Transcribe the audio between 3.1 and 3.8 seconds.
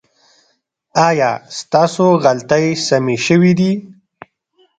شوې دي؟